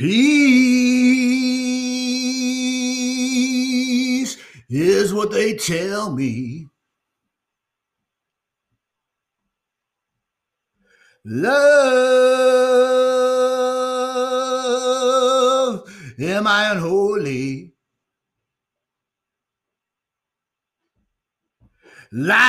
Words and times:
Peace 0.00 0.16
is 4.70 5.12
what 5.12 5.30
they 5.30 5.52
tell 5.54 6.10
me. 6.14 6.68
Love, 11.26 11.52
am 16.18 16.46
I 16.46 16.70
unholy? 16.70 17.74
Lies 22.10 22.40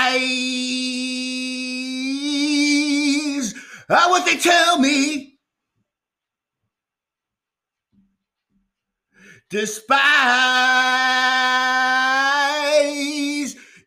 are 3.90 4.09
what 4.09 4.26
they 4.26 4.38
tell 4.38 4.80
me. 4.80 5.30
Despise, 9.52 9.98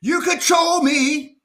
you 0.02 0.20
control 0.20 0.82
me. 0.82 1.38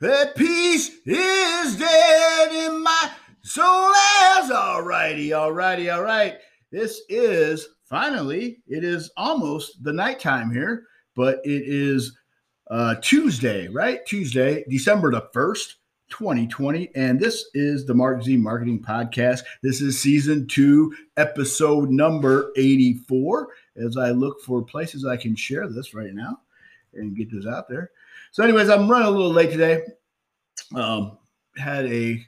That 0.00 0.36
peace 0.36 0.90
is 1.04 1.76
dead 1.76 2.52
in 2.52 2.84
my 2.84 3.10
soul. 3.42 3.92
As 4.38 4.48
alrighty, 4.48 5.30
alrighty, 5.30 5.92
all 5.92 6.04
right. 6.04 6.36
This 6.70 7.02
is 7.08 7.66
finally, 7.84 8.58
it 8.68 8.84
is 8.84 9.10
almost 9.16 9.82
the 9.82 9.92
nighttime 9.92 10.52
here, 10.52 10.84
but 11.16 11.40
it 11.44 11.62
is 11.66 12.16
uh, 12.70 12.94
Tuesday, 13.02 13.66
right? 13.66 14.06
Tuesday, 14.06 14.64
December 14.68 15.10
the 15.10 15.28
1st, 15.34 15.74
2020. 16.10 16.90
And 16.94 17.18
this 17.18 17.46
is 17.54 17.86
the 17.86 17.94
Mark 17.94 18.22
Z 18.22 18.36
Marketing 18.36 18.82
Podcast. 18.82 19.40
This 19.62 19.80
is 19.80 20.00
season 20.00 20.46
two, 20.46 20.94
episode 21.16 21.90
number 21.90 22.52
84. 22.56 23.48
As 23.76 23.96
I 23.96 24.10
look 24.10 24.40
for 24.42 24.62
places 24.62 25.04
I 25.04 25.16
can 25.16 25.36
share 25.36 25.68
this 25.68 25.94
right 25.94 26.12
now 26.12 26.40
and 26.94 27.16
get 27.16 27.30
this 27.30 27.46
out 27.46 27.68
there. 27.68 27.90
So, 28.32 28.42
anyways, 28.42 28.68
I'm 28.68 28.90
running 28.90 29.08
a 29.08 29.10
little 29.10 29.32
late 29.32 29.50
today. 29.50 29.82
Um, 30.74 31.18
had 31.56 31.86
a 31.86 32.24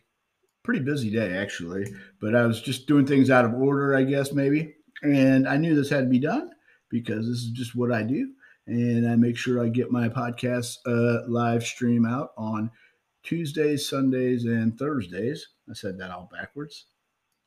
pretty 0.62 0.81
busy 0.81 1.11
day 1.11 1.37
actually, 1.37 1.92
but 2.20 2.34
I 2.34 2.47
was 2.47 2.61
just 2.61 2.87
doing 2.87 3.06
things 3.06 3.31
out 3.31 3.44
of 3.44 3.55
order, 3.55 3.94
I 3.94 4.05
guess, 4.05 4.33
maybe. 4.33 4.75
And 5.03 5.48
I 5.48 5.56
knew 5.56 5.75
this 5.75 5.91
had 5.91 6.05
to 6.05 6.11
be 6.11 6.19
done 6.19 6.50
because 6.91 7.27
this 7.27 7.39
is 7.39 7.50
just 7.50 7.75
what 7.75 7.92
I 7.92 8.03
do. 8.03 8.33
And 8.67 9.09
I 9.09 9.17
make 9.17 9.37
sure 9.37 9.65
I 9.65 9.69
get 9.69 9.91
my 9.91 10.09
podcast 10.09 10.77
uh, 10.87 11.28
live 11.28 11.65
stream 11.65 12.06
out 12.06 12.33
on 12.37 12.70
Tuesdays, 13.23 13.89
Sundays, 13.89 14.45
and 14.45 14.79
Thursdays. 14.79 15.49
I 15.69 15.75
said 15.75 15.99
that 15.99 16.11
all 16.11 16.31
backwards. 16.33 16.87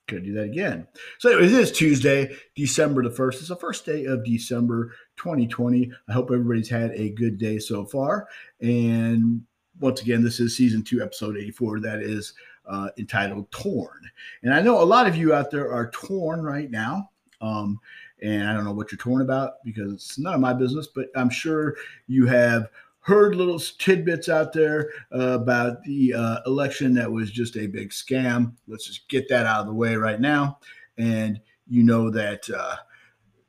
Could 0.07 0.25
do 0.25 0.33
that 0.33 0.43
again. 0.43 0.85
So, 1.19 1.29
anyways, 1.29 1.53
it 1.53 1.59
is 1.61 1.71
Tuesday, 1.71 2.35
December 2.55 3.03
the 3.03 3.09
1st. 3.09 3.33
It's 3.35 3.47
the 3.47 3.55
first 3.55 3.85
day 3.85 4.03
of 4.05 4.25
December 4.25 4.93
2020. 5.15 5.91
I 6.09 6.11
hope 6.11 6.29
everybody's 6.29 6.69
had 6.69 6.91
a 6.91 7.11
good 7.11 7.37
day 7.37 7.57
so 7.57 7.85
far. 7.85 8.27
And 8.59 9.43
once 9.79 10.01
again, 10.01 10.21
this 10.21 10.41
is 10.41 10.57
season 10.57 10.83
two, 10.83 11.01
episode 11.01 11.37
84. 11.37 11.79
That 11.79 12.01
is 12.01 12.33
uh, 12.67 12.89
entitled 12.97 13.49
Torn. 13.51 14.01
And 14.43 14.53
I 14.53 14.61
know 14.61 14.81
a 14.81 14.83
lot 14.83 15.07
of 15.07 15.15
you 15.15 15.33
out 15.33 15.51
there 15.51 15.71
are 15.71 15.89
torn 15.91 16.43
right 16.43 16.69
now. 16.69 17.09
Um, 17.39 17.79
and 18.21 18.47
I 18.47 18.53
don't 18.53 18.63
know 18.63 18.71
what 18.71 18.91
you're 18.91 18.99
torn 18.99 19.21
about 19.21 19.63
because 19.65 19.93
it's 19.93 20.17
none 20.17 20.33
of 20.33 20.39
my 20.39 20.53
business, 20.53 20.87
but 20.87 21.07
I'm 21.15 21.29
sure 21.29 21.75
you 22.07 22.25
have 22.25 22.69
heard 23.03 23.35
little 23.35 23.59
tidbits 23.59 24.29
out 24.29 24.53
there 24.53 24.89
uh, 25.13 25.39
about 25.39 25.83
the 25.83 26.13
uh, 26.13 26.37
election 26.45 26.93
that 26.93 27.11
was 27.11 27.31
just 27.31 27.57
a 27.57 27.67
big 27.67 27.89
scam. 27.89 28.53
Let's 28.67 28.87
just 28.87 29.07
get 29.09 29.27
that 29.29 29.45
out 29.45 29.61
of 29.61 29.67
the 29.67 29.73
way 29.73 29.95
right 29.95 30.19
now. 30.19 30.59
And 30.97 31.39
you 31.67 31.83
know 31.83 32.09
that, 32.09 32.49
uh, 32.49 32.77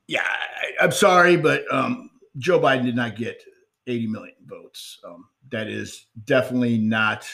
yeah, 0.08 0.26
I, 0.80 0.84
am 0.84 0.90
sorry, 0.90 1.36
but 1.36 1.64
um, 1.72 2.10
Joe 2.38 2.58
Biden 2.58 2.84
did 2.84 2.96
not 2.96 3.16
get 3.16 3.42
80 3.86 4.06
million 4.08 4.34
votes. 4.44 4.98
Um, 5.06 5.28
that 5.50 5.68
is 5.68 6.06
definitely 6.24 6.78
not 6.78 7.26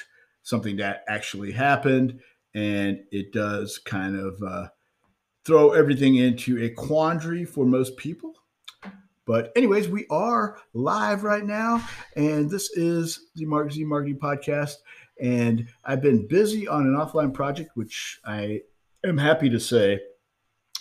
something 0.42 0.76
that 0.76 1.04
actually 1.08 1.52
happened. 1.52 2.20
And 2.54 3.02
it 3.12 3.32
does 3.32 3.78
kind 3.78 4.16
of 4.16 4.42
uh, 4.46 4.68
throw 5.46 5.72
everything 5.72 6.16
into 6.16 6.62
a 6.62 6.68
quandary 6.68 7.46
for 7.46 7.64
most 7.64 7.96
people. 7.96 8.34
But, 9.26 9.52
anyways, 9.54 9.88
we 9.88 10.06
are 10.10 10.58
live 10.72 11.22
right 11.24 11.44
now, 11.44 11.86
and 12.16 12.50
this 12.50 12.70
is 12.70 13.28
the 13.34 13.46
Mark 13.46 13.72
Z 13.72 13.84
Marketing 13.84 14.18
Podcast. 14.18 14.76
And 15.20 15.68
I've 15.84 16.00
been 16.00 16.26
busy 16.26 16.66
on 16.66 16.86
an 16.86 16.94
offline 16.94 17.34
project, 17.34 17.70
which 17.74 18.20
I 18.24 18.62
am 19.04 19.18
happy 19.18 19.50
to 19.50 19.60
say 19.60 20.00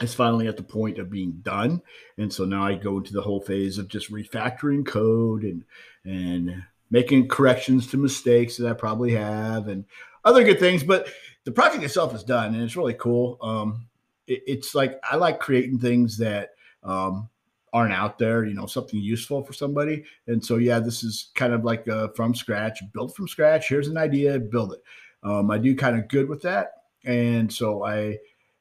is 0.02 0.14
finally 0.14 0.48
at 0.48 0.58
the 0.58 0.64
point 0.64 0.98
of 0.98 1.10
being 1.10 1.40
done. 1.42 1.82
And 2.18 2.32
so 2.32 2.46
now 2.46 2.64
I 2.64 2.76
go 2.76 2.98
into 2.98 3.14
the 3.14 3.22
whole 3.22 3.42
phase 3.42 3.78
of 3.78 3.90
just 3.90 4.12
refactoring 4.12 4.86
code 4.86 5.44
and 5.44 5.66
and 6.06 6.64
making 6.90 7.28
corrections 7.28 7.88
to 7.88 7.98
mistakes 7.98 8.58
that 8.58 8.70
I 8.70 8.74
probably 8.74 9.12
have 9.12 9.68
and 9.68 9.86
other 10.26 10.44
good 10.44 10.60
things. 10.60 10.84
But 10.84 11.08
the 11.44 11.52
project 11.52 11.84
itself 11.84 12.16
is 12.16 12.24
done, 12.24 12.54
and 12.54 12.64
it's 12.64 12.78
really 12.78 12.94
cool. 12.94 13.38
Um, 13.42 13.88
it, 14.28 14.42
it's 14.48 14.74
like 14.74 15.00
I 15.04 15.18
like 15.18 15.40
creating 15.40 15.80
things 15.80 16.18
that 16.18 16.52
um, 16.84 17.30
aren't 17.74 17.94
out 17.94 18.18
there, 18.18 18.46
you 18.46 18.54
know, 18.54 18.66
something 18.66 19.00
useful 19.00 19.44
for 19.44 19.54
somebody. 19.54 20.04
And 20.28 20.44
so, 20.44 20.58
yeah, 20.58 20.80
this 20.80 21.04
is 21.04 21.32
kind 21.36 21.54
of 21.54 21.64
like 21.64 21.88
uh, 21.88 22.10
from 22.10 22.36
scratch, 22.36 22.82
built 22.94 23.16
from 23.16 23.28
scratch. 23.28 23.70
Here's 23.70 23.88
an 23.88 23.98
idea, 23.98 24.40
build 24.40 24.74
it. 24.74 24.84
Um, 25.24 25.52
I 25.52 25.58
do 25.58 25.76
kind 25.76 25.98
of 25.98 26.08
good 26.08 26.30
with 26.30 26.42
that, 26.44 26.84
and 27.04 27.52
so 27.52 27.84
I 27.86 28.18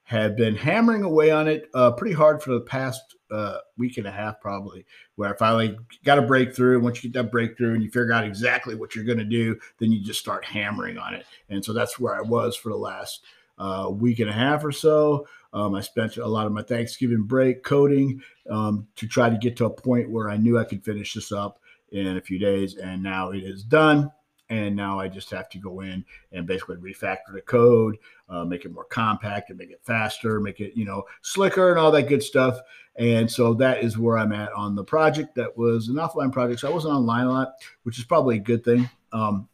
have 0.08 0.36
been 0.36 0.56
hammering 0.56 1.02
away 1.02 1.30
on 1.30 1.46
it 1.46 1.68
uh, 1.74 1.92
pretty 1.92 2.14
hard 2.14 2.42
for 2.42 2.52
the 2.52 2.62
past 2.62 3.14
uh, 3.30 3.58
week 3.76 3.98
and 3.98 4.06
a 4.06 4.10
half, 4.10 4.40
probably, 4.40 4.86
where 5.16 5.32
I 5.32 5.36
finally 5.36 5.76
got 6.02 6.18
a 6.18 6.22
breakthrough. 6.22 6.80
Once 6.80 7.04
you 7.04 7.10
get 7.10 7.22
that 7.22 7.30
breakthrough 7.30 7.74
and 7.74 7.82
you 7.82 7.90
figure 7.90 8.12
out 8.12 8.24
exactly 8.24 8.74
what 8.74 8.94
you're 8.94 9.04
going 9.04 9.18
to 9.18 9.24
do, 9.24 9.58
then 9.78 9.92
you 9.92 10.02
just 10.02 10.18
start 10.18 10.46
hammering 10.46 10.96
on 10.96 11.14
it. 11.14 11.26
And 11.50 11.62
so 11.62 11.74
that's 11.74 11.98
where 11.98 12.16
I 12.16 12.22
was 12.22 12.56
for 12.56 12.70
the 12.70 12.76
last 12.76 13.22
uh, 13.58 13.88
week 13.90 14.20
and 14.20 14.30
a 14.30 14.32
half 14.32 14.64
or 14.64 14.72
so. 14.72 15.26
Um, 15.52 15.74
I 15.74 15.80
spent 15.80 16.16
a 16.18 16.26
lot 16.26 16.46
of 16.46 16.52
my 16.52 16.62
Thanksgiving 16.62 17.22
break 17.22 17.62
coding 17.62 18.20
um, 18.50 18.86
to 18.96 19.06
try 19.06 19.30
to 19.30 19.38
get 19.38 19.56
to 19.56 19.66
a 19.66 19.70
point 19.70 20.10
where 20.10 20.30
I 20.30 20.36
knew 20.36 20.58
I 20.58 20.64
could 20.64 20.84
finish 20.84 21.14
this 21.14 21.32
up 21.32 21.60
in 21.92 22.18
a 22.18 22.20
few 22.20 22.38
days, 22.38 22.76
and 22.76 23.02
now 23.02 23.30
it 23.30 23.42
is 23.42 23.62
done. 23.62 24.12
And 24.50 24.74
now 24.74 24.98
I 24.98 25.08
just 25.08 25.30
have 25.30 25.50
to 25.50 25.58
go 25.58 25.80
in 25.80 26.02
and 26.32 26.46
basically 26.46 26.76
refactor 26.76 27.34
the 27.34 27.42
code, 27.42 27.98
uh, 28.30 28.46
make 28.46 28.64
it 28.64 28.72
more 28.72 28.86
compact 28.86 29.50
and 29.50 29.58
make 29.58 29.70
it 29.70 29.80
faster, 29.82 30.40
make 30.40 30.60
it 30.60 30.72
you 30.74 30.86
know 30.86 31.02
slicker 31.20 31.70
and 31.70 31.78
all 31.78 31.90
that 31.90 32.08
good 32.08 32.22
stuff. 32.22 32.58
And 32.96 33.30
so 33.30 33.52
that 33.54 33.84
is 33.84 33.98
where 33.98 34.16
I'm 34.16 34.32
at 34.32 34.52
on 34.52 34.74
the 34.74 34.84
project. 34.84 35.34
That 35.34 35.56
was 35.56 35.88
an 35.88 35.96
offline 35.96 36.32
project, 36.32 36.60
so 36.60 36.68
I 36.70 36.72
wasn't 36.72 36.94
online 36.94 37.26
a 37.26 37.30
lot, 37.30 37.52
which 37.82 37.98
is 37.98 38.04
probably 38.04 38.36
a 38.36 38.40
good 38.40 38.64
thing. 38.64 38.88
Um, 39.12 39.48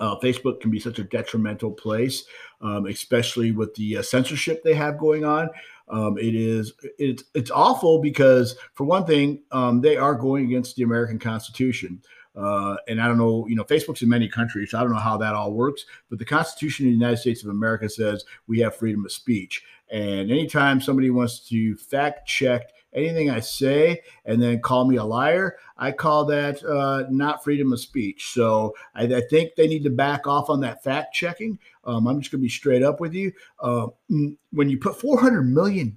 uh, 0.00 0.16
Facebook 0.20 0.60
can 0.60 0.70
be 0.70 0.80
such 0.80 0.98
a 0.98 1.04
detrimental 1.04 1.70
place, 1.70 2.24
um, 2.60 2.86
especially 2.86 3.52
with 3.52 3.74
the 3.74 3.98
uh, 3.98 4.02
censorship 4.02 4.62
they 4.62 4.74
have 4.74 4.98
going 4.98 5.24
on. 5.24 5.48
Um, 5.88 6.18
it 6.18 6.34
is 6.34 6.72
it's 6.98 7.24
it's 7.34 7.50
awful 7.50 8.00
because 8.00 8.56
for 8.74 8.84
one 8.84 9.06
thing, 9.06 9.42
um, 9.52 9.80
they 9.80 9.96
are 9.96 10.14
going 10.14 10.46
against 10.46 10.76
the 10.76 10.82
American 10.82 11.18
Constitution. 11.18 12.02
Uh, 12.34 12.76
and 12.86 13.00
I 13.00 13.08
don't 13.08 13.16
know, 13.16 13.46
you 13.48 13.56
know, 13.56 13.64
Facebook's 13.64 14.02
in 14.02 14.10
many 14.10 14.28
countries, 14.28 14.70
so 14.70 14.78
I 14.78 14.82
don't 14.82 14.92
know 14.92 14.98
how 14.98 15.16
that 15.16 15.34
all 15.34 15.52
works. 15.52 15.86
But 16.10 16.18
the 16.18 16.24
Constitution 16.24 16.86
of 16.86 16.90
the 16.90 16.98
United 16.98 17.16
States 17.16 17.42
of 17.42 17.48
America 17.48 17.88
says 17.88 18.24
we 18.46 18.58
have 18.60 18.76
freedom 18.76 19.06
of 19.06 19.12
speech. 19.12 19.62
And 19.90 20.30
anytime 20.30 20.80
somebody 20.80 21.10
wants 21.10 21.40
to 21.48 21.76
fact 21.76 22.28
check 22.28 22.72
anything 22.96 23.30
I 23.30 23.40
say 23.40 24.00
and 24.24 24.42
then 24.42 24.60
call 24.60 24.86
me 24.86 24.96
a 24.96 25.04
liar, 25.04 25.58
I 25.76 25.92
call 25.92 26.24
that 26.26 26.64
uh, 26.64 27.04
not 27.10 27.44
freedom 27.44 27.72
of 27.72 27.80
speech. 27.80 28.32
So 28.32 28.74
I, 28.94 29.02
I, 29.04 29.20
think 29.20 29.54
they 29.54 29.68
need 29.68 29.84
to 29.84 29.90
back 29.90 30.26
off 30.26 30.48
on 30.48 30.60
that 30.60 30.82
fact 30.82 31.14
checking. 31.14 31.58
Um, 31.84 32.06
I'm 32.06 32.20
just 32.20 32.32
going 32.32 32.40
to 32.40 32.46
be 32.46 32.48
straight 32.48 32.82
up 32.82 32.98
with 32.98 33.12
you. 33.14 33.32
Uh, 33.60 33.88
when 34.08 34.68
you 34.68 34.78
put 34.78 34.98
$400 34.98 35.46
million 35.46 35.94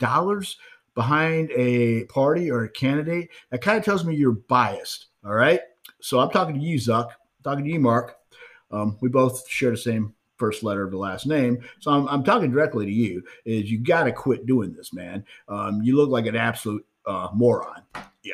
behind 0.93 1.51
a 1.51 2.03
party 2.05 2.51
or 2.51 2.65
a 2.65 2.69
candidate, 2.69 3.29
that 3.49 3.61
kind 3.61 3.77
of 3.77 3.85
tells 3.85 4.03
me 4.03 4.15
you're 4.15 4.33
biased. 4.33 5.07
All 5.25 5.33
right. 5.33 5.61
So 6.01 6.19
I'm 6.19 6.29
talking 6.29 6.55
to 6.55 6.61
you, 6.61 6.77
Zuck. 6.77 7.07
I'm 7.07 7.43
talking 7.43 7.65
to 7.65 7.71
you, 7.71 7.79
Mark. 7.79 8.17
Um, 8.71 8.97
we 9.01 9.09
both 9.09 9.47
share 9.49 9.71
the 9.71 9.77
same 9.77 10.13
first 10.39 10.63
letter 10.63 10.83
of 10.83 10.91
the 10.91 10.97
last 10.97 11.27
name. 11.27 11.59
So 11.79 11.91
I'm, 11.91 12.07
I'm 12.07 12.23
talking 12.23 12.51
directly 12.51 12.85
to 12.85 12.91
you. 12.91 13.23
Is 13.45 13.69
you 13.69 13.77
got 13.77 14.05
to 14.05 14.11
quit 14.11 14.45
doing 14.45 14.73
this, 14.73 14.93
man. 14.93 15.25
Um, 15.47 15.81
you 15.83 15.95
look 15.95 16.09
like 16.09 16.25
an 16.25 16.35
absolute 16.35 16.85
uh, 17.09 17.29
moron. 17.33 17.81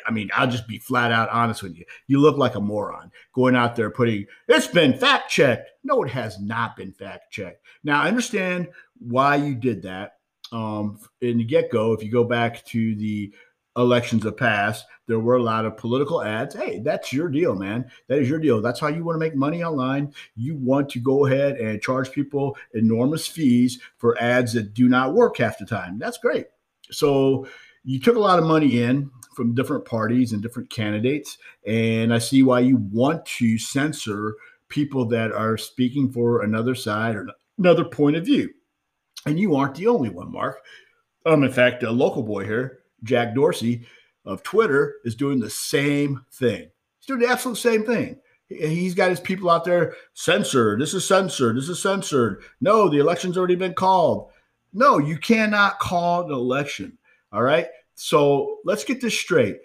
I 0.06 0.10
mean, 0.10 0.28
I'll 0.34 0.50
just 0.50 0.68
be 0.68 0.78
flat 0.78 1.10
out 1.10 1.30
honest 1.30 1.62
with 1.62 1.76
you. 1.76 1.84
You 2.06 2.20
look 2.20 2.36
like 2.36 2.54
a 2.54 2.60
moron 2.60 3.10
going 3.34 3.56
out 3.56 3.74
there 3.74 3.90
putting 3.90 4.26
it's 4.48 4.66
been 4.66 4.98
fact 4.98 5.30
checked. 5.30 5.70
No, 5.82 6.02
it 6.02 6.10
has 6.10 6.38
not 6.40 6.76
been 6.76 6.92
fact 6.92 7.32
checked. 7.32 7.64
Now 7.82 8.02
I 8.02 8.08
understand 8.08 8.68
why 8.98 9.36
you 9.36 9.54
did 9.54 9.82
that. 9.82 10.18
Um, 10.52 11.00
in 11.20 11.38
the 11.38 11.44
get 11.44 11.70
go, 11.70 11.92
if 11.92 12.04
you 12.04 12.12
go 12.12 12.24
back 12.24 12.64
to 12.66 12.94
the 12.96 13.32
elections 13.76 14.24
have 14.24 14.36
passed, 14.36 14.86
there 15.06 15.18
were 15.18 15.36
a 15.36 15.42
lot 15.42 15.64
of 15.64 15.76
political 15.76 16.22
ads. 16.22 16.54
Hey, 16.54 16.80
that's 16.80 17.12
your 17.12 17.28
deal, 17.28 17.54
man. 17.54 17.90
That 18.08 18.18
is 18.18 18.28
your 18.28 18.38
deal. 18.38 18.60
That's 18.60 18.80
how 18.80 18.88
you 18.88 19.04
want 19.04 19.16
to 19.16 19.20
make 19.20 19.34
money 19.34 19.64
online. 19.64 20.12
You 20.34 20.56
want 20.56 20.88
to 20.90 20.98
go 20.98 21.26
ahead 21.26 21.56
and 21.56 21.80
charge 21.80 22.10
people 22.10 22.56
enormous 22.74 23.26
fees 23.26 23.80
for 23.96 24.20
ads 24.20 24.52
that 24.52 24.74
do 24.74 24.88
not 24.88 25.14
work 25.14 25.38
half 25.38 25.58
the 25.58 25.66
time. 25.66 25.98
That's 25.98 26.18
great. 26.18 26.46
So 26.90 27.46
you 27.86 28.00
took 28.00 28.16
a 28.16 28.20
lot 28.20 28.40
of 28.40 28.44
money 28.44 28.82
in 28.82 29.10
from 29.34 29.54
different 29.54 29.84
parties 29.84 30.32
and 30.32 30.42
different 30.42 30.68
candidates. 30.70 31.38
And 31.66 32.12
I 32.12 32.18
see 32.18 32.42
why 32.42 32.60
you 32.60 32.78
want 32.90 33.24
to 33.26 33.58
censor 33.58 34.34
people 34.68 35.04
that 35.06 35.30
are 35.30 35.56
speaking 35.56 36.10
for 36.10 36.42
another 36.42 36.74
side 36.74 37.14
or 37.14 37.28
another 37.58 37.84
point 37.84 38.16
of 38.16 38.24
view. 38.24 38.50
And 39.24 39.38
you 39.38 39.54
aren't 39.54 39.76
the 39.76 39.86
only 39.86 40.10
one, 40.10 40.32
Mark. 40.32 40.58
Um, 41.26 41.44
in 41.44 41.52
fact, 41.52 41.84
a 41.84 41.90
local 41.90 42.24
boy 42.24 42.44
here, 42.44 42.80
Jack 43.04 43.34
Dorsey 43.34 43.86
of 44.24 44.42
Twitter, 44.42 44.96
is 45.04 45.14
doing 45.14 45.38
the 45.38 45.50
same 45.50 46.24
thing. 46.32 46.68
He's 46.98 47.06
doing 47.06 47.20
the 47.20 47.28
absolute 47.28 47.58
same 47.58 47.84
thing. 47.84 48.18
He's 48.48 48.94
got 48.94 49.10
his 49.10 49.20
people 49.20 49.50
out 49.50 49.64
there 49.64 49.94
censored. 50.14 50.80
This 50.80 50.94
is 50.94 51.06
censored. 51.06 51.56
This 51.56 51.68
is 51.68 51.82
censored. 51.82 52.42
No, 52.60 52.88
the 52.88 52.98
election's 52.98 53.36
already 53.36 53.56
been 53.56 53.74
called. 53.74 54.30
No, 54.72 54.98
you 54.98 55.18
cannot 55.18 55.78
call 55.78 56.24
an 56.24 56.32
election. 56.32 56.98
All 57.32 57.42
right. 57.42 57.68
So 57.94 58.58
let's 58.64 58.84
get 58.84 59.00
this 59.00 59.18
straight. 59.18 59.58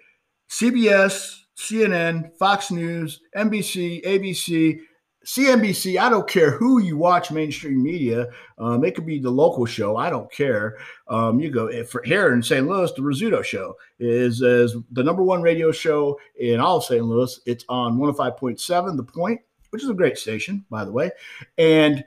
CBS, 0.49 1.41
CNN, 1.57 2.35
Fox 2.37 2.71
News, 2.71 3.21
NBC, 3.35 4.03
ABC, 4.05 4.81
CNBC, 5.25 5.99
I 5.99 6.09
don't 6.09 6.27
care 6.27 6.51
who 6.51 6.79
you 6.79 6.97
watch 6.97 7.29
mainstream 7.29 7.83
media. 7.83 8.27
Um, 8.57 8.83
it 8.83 8.95
could 8.95 9.05
be 9.05 9.19
the 9.19 9.29
local 9.29 9.65
show. 9.65 9.95
I 9.95 10.09
don't 10.09 10.31
care. 10.31 10.77
Um, 11.07 11.39
you 11.39 11.51
go 11.51 11.67
eh, 11.67 11.83
for 11.83 12.01
here 12.03 12.33
in 12.33 12.41
St. 12.41 12.67
Louis, 12.67 12.91
the 12.93 13.01
Rizzuto 13.01 13.43
Show 13.43 13.75
is, 13.99 14.41
is 14.41 14.75
the 14.91 15.03
number 15.03 15.21
one 15.21 15.43
radio 15.43 15.71
show 15.71 16.19
in 16.39 16.59
all 16.59 16.77
of 16.77 16.85
St. 16.85 17.05
Louis. 17.05 17.39
It's 17.45 17.65
on 17.69 17.99
105.7, 17.99 18.97
The 18.97 19.03
Point, 19.03 19.41
which 19.69 19.83
is 19.83 19.89
a 19.89 19.93
great 19.93 20.17
station, 20.17 20.65
by 20.71 20.83
the 20.83 20.91
way. 20.91 21.11
And 21.59 22.03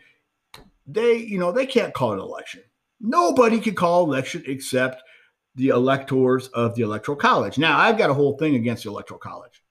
they, 0.87 1.17
you 1.17 1.39
know, 1.39 1.53
they 1.53 1.67
can't 1.67 1.95
call 1.95 2.15
an 2.15 2.19
election. 2.19 2.63
Nobody 3.01 3.61
can 3.61 3.77
call 3.77 4.05
election 4.05 4.43
except 4.47 5.04
the 5.55 5.69
electors 5.69 6.49
of 6.49 6.75
the 6.75 6.83
Electoral 6.83 7.17
College. 7.17 7.59
Now, 7.59 7.79
I've 7.79 7.99
got 7.99 8.11
a 8.11 8.15
whole 8.15 8.37
thing 8.37 8.57
against 8.57 8.85
the 8.85 8.91
Electoral 8.91 9.21
College. 9.21 9.63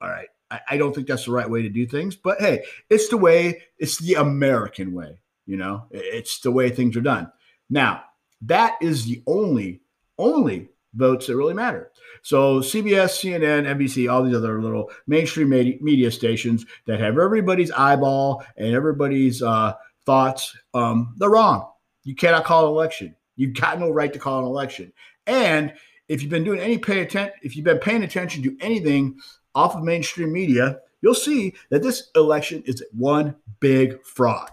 All 0.00 0.08
right. 0.08 0.28
I, 0.50 0.60
I 0.70 0.76
don't 0.76 0.94
think 0.94 1.06
that's 1.06 1.26
the 1.26 1.32
right 1.32 1.48
way 1.48 1.62
to 1.62 1.68
do 1.68 1.86
things, 1.86 2.16
but 2.16 2.40
hey, 2.40 2.64
it's 2.88 3.08
the 3.08 3.16
way, 3.16 3.62
it's 3.78 3.98
the 3.98 4.14
American 4.14 4.92
way. 4.92 5.20
You 5.46 5.56
know, 5.56 5.84
it's 5.90 6.40
the 6.40 6.50
way 6.50 6.70
things 6.70 6.96
are 6.96 7.02
done. 7.02 7.30
Now, 7.70 8.02
that 8.42 8.76
is 8.80 9.04
the 9.04 9.22
only, 9.26 9.80
only 10.18 10.68
votes 10.94 11.26
that 11.26 11.36
really 11.36 11.54
matter. 11.54 11.92
So 12.22 12.60
CBS, 12.60 13.20
CNN, 13.20 13.66
NBC, 13.76 14.10
all 14.10 14.24
these 14.24 14.34
other 14.34 14.60
little 14.60 14.90
mainstream 15.06 15.50
media 15.50 16.10
stations 16.10 16.66
that 16.86 16.98
have 16.98 17.18
everybody's 17.18 17.70
eyeball 17.70 18.44
and 18.56 18.74
everybody's 18.74 19.42
uh, 19.42 19.74
thoughts, 20.04 20.56
um, 20.74 21.14
they're 21.18 21.30
wrong. 21.30 21.70
You 22.02 22.14
cannot 22.14 22.44
call 22.44 22.66
an 22.66 22.72
election. 22.72 23.14
You've 23.36 23.54
got 23.54 23.78
no 23.78 23.90
right 23.90 24.12
to 24.12 24.18
call 24.18 24.40
an 24.40 24.46
election. 24.46 24.92
And 25.26 25.74
if 26.08 26.22
you've 26.22 26.30
been 26.30 26.44
doing 26.44 26.60
any 26.60 26.78
pay 26.78 27.00
attention, 27.00 27.34
if 27.42 27.56
you've 27.56 27.64
been 27.64 27.78
paying 27.78 28.02
attention 28.02 28.42
to 28.44 28.56
anything 28.60 29.18
off 29.54 29.74
of 29.74 29.82
mainstream 29.82 30.32
media, 30.32 30.78
you'll 31.02 31.14
see 31.14 31.54
that 31.70 31.82
this 31.82 32.10
election 32.14 32.62
is 32.66 32.84
one 32.92 33.36
big 33.60 34.02
fraud. 34.04 34.50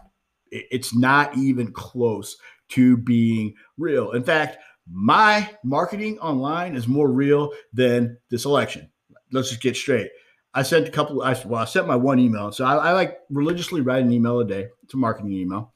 It's 0.52 0.96
not 0.96 1.36
even 1.38 1.72
close 1.72 2.38
to 2.70 2.98
being 2.98 3.56
real. 3.78 4.12
In 4.12 4.24
fact, 4.24 4.58
my 4.92 5.50
marketing 5.64 6.20
online 6.20 6.76
is 6.76 6.88
more 6.88 7.10
real 7.10 7.52
than 7.72 8.18
this 8.30 8.46
election. 8.46 8.90
Let's 9.32 9.50
just 9.50 9.62
get 9.62 9.76
straight. 9.76 10.10
I 10.54 10.64
sent 10.64 10.88
a 10.88 10.92
couple. 10.92 11.24
I, 11.24 11.40
well, 11.46 11.62
I 11.62 11.66
sent 11.66 11.88
my 11.88 11.96
one 11.96 12.20
email. 12.20 12.52
So 12.52 12.66
I, 12.66 12.76
I 12.76 12.92
like 12.92 13.18
religiously 13.30 13.82
write 13.82 14.04
an 14.04 14.12
email 14.12 14.40
a 14.40 14.46
day. 14.46 14.68
It's 14.84 14.94
a 14.94 14.98
marketing 14.98 15.34
email. 15.34 15.74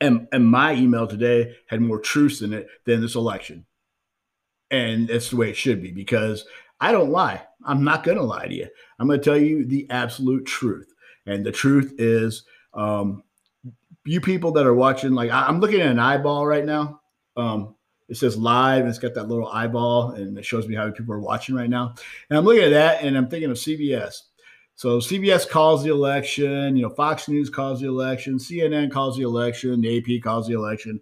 And, 0.00 0.28
and 0.32 0.46
my 0.46 0.74
email 0.74 1.06
today 1.06 1.56
had 1.66 1.80
more 1.80 2.00
truths 2.00 2.42
in 2.42 2.52
it 2.52 2.68
than 2.84 3.00
this 3.00 3.14
election. 3.14 3.66
And 4.70 5.08
that's 5.08 5.30
the 5.30 5.36
way 5.36 5.50
it 5.50 5.56
should 5.56 5.82
be 5.82 5.92
because 5.92 6.44
I 6.80 6.92
don't 6.92 7.10
lie. 7.10 7.42
I'm 7.64 7.84
not 7.84 8.04
going 8.04 8.18
to 8.18 8.24
lie 8.24 8.46
to 8.46 8.54
you. 8.54 8.68
I'm 8.98 9.06
going 9.06 9.20
to 9.20 9.24
tell 9.24 9.38
you 9.38 9.64
the 9.64 9.86
absolute 9.90 10.46
truth. 10.46 10.92
And 11.26 11.44
the 11.44 11.52
truth 11.52 11.94
is, 11.98 12.44
um, 12.74 13.22
you 14.04 14.20
people 14.20 14.52
that 14.52 14.66
are 14.66 14.74
watching, 14.74 15.12
like 15.12 15.30
I, 15.30 15.48
am 15.48 15.60
looking 15.60 15.80
at 15.80 15.90
an 15.90 15.98
eyeball 15.98 16.46
right 16.46 16.64
now. 16.64 17.00
Um, 17.36 17.74
it 18.08 18.16
says 18.16 18.36
live, 18.36 18.80
and 18.80 18.88
it's 18.88 19.00
got 19.00 19.14
that 19.14 19.28
little 19.28 19.48
eyeball, 19.48 20.12
and 20.12 20.38
it 20.38 20.44
shows 20.44 20.68
me 20.68 20.76
how 20.76 20.84
many 20.84 20.94
people 20.94 21.14
are 21.14 21.20
watching 21.20 21.56
right 21.56 21.68
now. 21.68 21.94
And 22.30 22.38
I'm 22.38 22.44
looking 22.44 22.62
at 22.62 22.70
that, 22.70 23.02
and 23.02 23.16
I'm 23.16 23.28
thinking 23.28 23.50
of 23.50 23.56
CBS. 23.56 24.22
So 24.76 24.98
CBS 24.98 25.48
calls 25.48 25.82
the 25.82 25.90
election, 25.90 26.76
you 26.76 26.82
know, 26.82 26.90
Fox 26.90 27.28
News 27.28 27.48
calls 27.48 27.80
the 27.80 27.88
election, 27.88 28.36
CNN 28.36 28.90
calls 28.90 29.16
the 29.16 29.22
election, 29.22 29.84
AP 29.84 30.22
calls 30.22 30.46
the 30.46 30.54
election. 30.54 31.00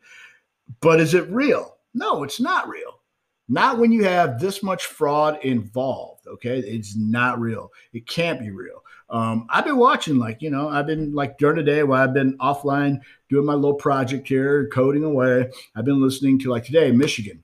But 0.80 1.00
is 1.00 1.12
it 1.12 1.28
real? 1.28 1.76
No, 1.92 2.22
it's 2.22 2.40
not 2.40 2.68
real. 2.68 3.00
Not 3.48 3.78
when 3.78 3.90
you 3.90 4.04
have 4.04 4.38
this 4.38 4.62
much 4.62 4.86
fraud 4.86 5.44
involved. 5.44 6.26
Okay. 6.28 6.60
It's 6.60 6.96
not 6.96 7.40
real. 7.40 7.70
It 7.92 8.06
can't 8.06 8.40
be 8.40 8.50
real. 8.50 8.82
Um, 9.10 9.46
I've 9.50 9.64
been 9.66 9.76
watching, 9.76 10.18
like, 10.18 10.40
you 10.40 10.50
know, 10.50 10.68
I've 10.68 10.86
been 10.86 11.12
like 11.12 11.36
during 11.36 11.56
the 11.56 11.62
day 11.62 11.82
while 11.82 12.02
I've 12.02 12.14
been 12.14 12.38
offline 12.38 13.00
doing 13.28 13.44
my 13.44 13.54
little 13.54 13.74
project 13.74 14.26
here, 14.26 14.68
coding 14.72 15.04
away. 15.04 15.50
I've 15.76 15.84
been 15.84 16.00
listening 16.00 16.38
to, 16.40 16.50
like, 16.50 16.64
today, 16.64 16.90
Michigan. 16.90 17.42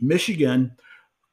Michigan 0.00 0.72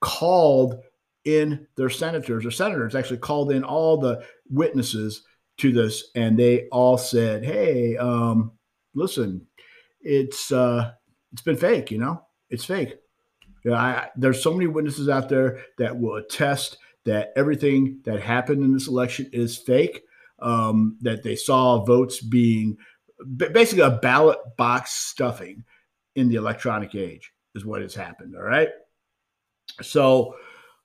called 0.01 0.83
in 1.27 1.68
their 1.75 1.89
senators, 1.89 2.45
or 2.45 2.51
senators 2.51 2.95
actually 2.95 3.18
called 3.18 3.51
in 3.51 3.63
all 3.63 3.97
the 3.97 4.24
witnesses 4.50 5.24
to 5.57 5.74
this, 5.74 6.06
and 6.15 6.39
they 6.39 6.68
all 6.69 6.97
said, 6.97 7.44
Hey, 7.44 7.97
um, 7.97 8.53
listen, 8.95 9.45
it's 10.01 10.51
uh, 10.53 10.94
it's 11.33 11.41
been 11.41 11.57
fake, 11.57 11.91
you 11.91 11.97
know, 11.97 12.24
it's 12.50 12.63
fake. 12.63 12.95
You 13.63 13.71
know, 13.71 13.77
I, 13.77 14.07
there's 14.15 14.41
so 14.41 14.53
many 14.53 14.68
witnesses 14.68 15.09
out 15.09 15.27
there 15.27 15.59
that 15.77 16.00
will 16.00 16.15
attest 16.15 16.77
that 17.03 17.33
everything 17.35 18.00
that 18.06 18.21
happened 18.21 18.63
in 18.63 18.73
this 18.73 18.88
election 18.88 19.30
is 19.33 19.57
fake. 19.57 20.03
Um, 20.39 20.97
that 21.01 21.23
they 21.23 21.35
saw 21.35 21.83
votes 21.83 22.21
being 22.21 22.77
basically 23.35 23.81
a 23.81 23.89
ballot 23.89 24.38
box 24.56 24.91
stuffing 24.91 25.63
in 26.15 26.30
the 26.30 26.35
electronic 26.35 26.94
age 26.94 27.31
is 27.56 27.65
what 27.65 27.81
has 27.81 27.95
happened. 27.95 28.35
All 28.35 28.44
right. 28.44 28.69
So 29.81 30.35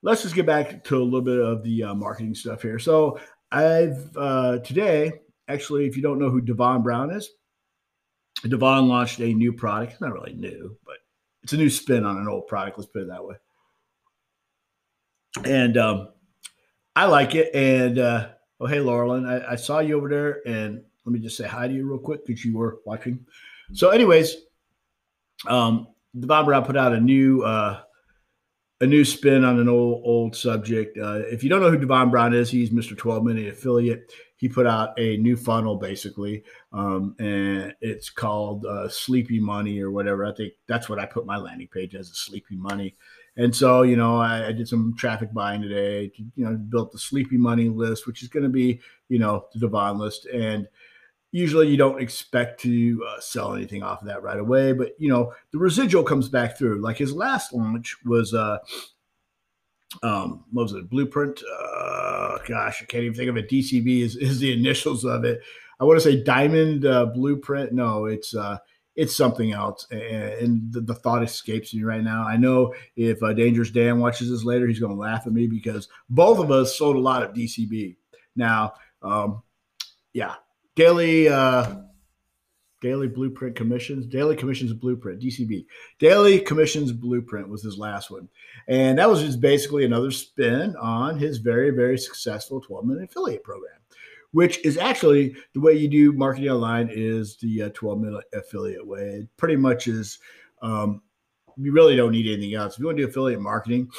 let's 0.03 0.23
just 0.23 0.35
get 0.35 0.47
back 0.47 0.85
to 0.85 0.97
a 0.97 1.03
little 1.03 1.23
bit 1.23 1.39
of 1.39 1.63
the 1.63 1.85
uh, 1.85 1.95
marketing 1.95 2.35
stuff 2.35 2.63
here. 2.63 2.79
So 2.79 3.19
I've 3.51 4.15
uh, 4.17 4.59
today, 4.59 5.13
actually, 5.49 5.87
if 5.87 5.97
you 5.97 6.03
don't 6.03 6.19
know 6.19 6.31
who 6.31 6.41
Devon 6.41 6.83
Brown 6.83 7.11
is, 7.11 7.31
Devon 8.49 8.89
launched 8.89 9.21
a 9.21 9.33
new 9.33 9.53
product. 9.53 9.93
It's 9.93 10.01
not 10.01 10.13
really 10.13 10.35
new, 10.35 10.77
but 10.85 10.97
it's 11.43 11.53
a 11.53 11.57
new 11.57 11.71
spin 11.71 12.05
on 12.05 12.19
an 12.19 12.29
old 12.29 12.47
product. 12.47 12.79
Let's 12.79 12.91
put 12.91 13.03
it 13.03 13.09
that 13.09 13.25
way. 13.25 13.37
And 15.45 15.77
um, 15.77 16.09
I 16.97 17.07
like 17.07 17.35
it. 17.35 17.55
And 17.55 17.99
uh, 17.99 18.31
oh, 18.61 18.67
hey, 18.67 18.79
Laurelyn, 18.79 19.27
I, 19.27 19.53
I, 19.53 19.57
saw 19.57 19.79
you 19.79 19.97
over 19.97 20.09
there, 20.09 20.47
and 20.47 20.83
let 21.05 21.13
me 21.13 21.21
just 21.21 21.37
say 21.37 21.47
hi 21.47 21.69
to 21.69 21.73
you 21.73 21.89
real 21.89 21.99
quick 21.99 22.27
because 22.27 22.45
you 22.45 22.57
were 22.57 22.81
watching. 22.85 23.25
So, 23.73 23.91
anyways, 23.91 24.37
um, 25.47 25.89
Devon 26.19 26.45
Brown 26.45 26.65
put 26.65 26.77
out 26.77 26.93
a 26.93 27.01
new 27.01 27.43
uh, 27.43 27.81
a 28.83 28.87
new 28.87 29.05
spin 29.05 29.45
on 29.45 29.61
an 29.61 29.69
old 29.69 30.03
old 30.05 30.37
subject. 30.37 30.99
Uh, 30.99 31.21
if 31.31 31.45
you 31.45 31.49
don't 31.49 31.61
know 31.61 31.71
who 31.71 31.79
Devon 31.79 32.11
Brown 32.11 32.35
is, 32.35 32.51
he's 32.51 32.71
Mr. 32.71 32.99
12 32.99 33.25
Minute 33.25 33.53
Affiliate. 33.53 34.13
He 34.37 34.49
put 34.49 34.67
out 34.67 34.99
a 34.99 35.17
new 35.19 35.37
funnel 35.37 35.77
basically, 35.77 36.43
um, 36.73 37.15
and 37.21 37.73
it's 37.81 38.11
called 38.11 38.67
uh, 38.67 38.89
Sleepy 38.89 39.39
Money 39.39 39.81
or 39.81 39.93
whatever. 39.93 40.27
I 40.27 40.35
think 40.35 40.55
that's 40.67 40.89
what 40.89 40.99
I 40.99 41.07
put 41.07 41.27
my 41.27 41.37
landing 41.37 41.69
page 41.69 41.95
as 41.95 42.11
a 42.11 42.15
Sleepy 42.15 42.57
Money. 42.57 42.97
And 43.37 43.55
so, 43.55 43.83
you 43.83 43.95
know, 43.95 44.21
I, 44.21 44.49
I 44.49 44.53
did 44.53 44.67
some 44.67 44.95
traffic 44.99 45.33
buying 45.33 45.63
today. 45.63 46.11
You 46.35 46.45
know, 46.45 46.57
built 46.57 46.91
the 46.91 46.99
Sleepy 46.99 47.37
Money 47.37 47.69
list, 47.69 48.09
which 48.09 48.25
is 48.25 48.29
going 48.29 48.43
to 48.43 48.49
be, 48.49 48.81
you 49.09 49.21
know, 49.21 49.47
the 49.55 49.61
Devon 49.61 49.97
list, 49.97 50.27
and 50.27 50.67
usually 51.33 51.69
you 51.69 51.79
don't 51.79 52.01
expect 52.01 52.61
to 52.61 53.05
uh, 53.09 53.19
sell 53.19 53.55
anything 53.55 53.83
off 53.83 54.03
of 54.03 54.07
that 54.07 54.23
right 54.23 54.39
away 54.39 54.73
but 54.73 54.95
you 54.99 55.09
know 55.09 55.33
the 55.51 55.59
residual 55.59 56.05
comes 56.05 56.29
back 56.29 56.57
through. 56.57 56.81
Like 56.81 56.99
his 56.99 57.13
last 57.13 57.53
launch 57.53 57.97
was 58.05 58.33
uh 58.35 58.59
um 60.03 60.45
what 60.53 60.65
was 60.65 60.73
it 60.75 60.89
blueprint? 60.89 61.43
Uh 61.43 62.39
gosh 62.47 62.83
i 62.83 62.85
can't 62.85 63.05
even 63.05 63.17
think 63.17 63.31
of 63.31 63.37
it. 63.37 63.51
Dcb 63.51 64.03
is, 64.03 64.17
is 64.17 64.39
the 64.39 64.53
initials 64.53 65.05
of 65.05 65.25
it. 65.25 65.41
I 65.81 65.85
want 65.85 66.01
to 66.01 66.05
say 66.05 66.23
diamond 66.23 66.87
uh, 66.87 67.07
blueprint. 67.07 67.73
No 67.73 68.05
it's 68.05 68.35
uh 68.37 68.59
it's 68.95 69.17
something 69.17 69.53
else 69.53 69.87
and 69.91 70.71
the, 70.71 70.83
the, 70.83 70.95
thought 70.95 71.23
escapes 71.23 71.73
me 71.73 71.83
right 71.83 72.05
now. 72.05 72.27
I 72.27 72.37
know 72.37 72.75
if 72.95 73.23
uh, 73.23 73.33
dangerous 73.33 73.71
dan 73.71 74.01
watches 74.01 74.29
this 74.29 74.45
later 74.45 74.67
he's 74.67 74.81
going 74.81 74.93
to 74.93 75.01
laugh 75.01 75.27
at 75.27 75.33
me 75.33 75.47
because 75.47 75.89
both 76.11 76.39
of 76.39 76.51
us 76.51 76.77
sold 76.77 76.97
a 76.97 77.01
lot 77.01 77.23
of 77.23 77.33
dcb 77.33 77.97
now 78.37 78.75
um 79.03 79.43
yeah 80.13 80.35
daily 80.77 81.29
uh, 81.29 81.83
Daily 82.83 83.07
Blueprint 83.07 83.55
Commissions, 83.55 84.07
Daily 84.07 84.35
Commissions 84.35 84.73
Blueprint, 84.73 85.23
DCB. 85.23 85.65
Daily 86.01 86.41
Commissions 86.41 86.91
Blueprint 86.91 87.49
was 87.49 87.63
his 87.63 87.79
last 87.79 88.11
one. 88.11 88.29
And 88.67 88.99
that 88.99 89.09
was 89.09 89.23
just 89.23 89.41
basically 89.41 89.85
another 89.85 90.11
spin 90.11 90.75
on 90.77 91.17
his 91.17 91.39
very, 91.39 91.71
very 91.71 91.97
successful 91.97 92.61
12 92.61 92.85
minute 92.85 93.05
affiliate 93.05 93.45
program, 93.45 93.79
which 94.33 94.63
is 94.67 94.77
actually 94.79 95.37
the 95.55 95.61
way 95.61 95.75
you 95.75 95.87
do 95.87 96.13
marketing 96.13 96.51
online 96.51 96.91
is 96.93 97.37
the 97.37 97.63
uh, 97.63 97.71
12 97.73 98.01
minute 98.01 98.25
affiliate 98.35 98.87
way. 98.87 99.21
It 99.21 99.37
pretty 99.37 99.57
much 99.57 99.87
is, 99.87 100.19
um, 100.61 101.03
you 101.57 101.71
really 101.71 101.95
don't 101.95 102.13
need 102.13 102.27
anything 102.27 102.55
else. 102.55 102.75
If 102.75 102.81
you 102.81 102.87
want 102.87 102.99
to 102.99 103.05
do 103.05 103.09
affiliate 103.09 103.41
marketing, 103.41 103.91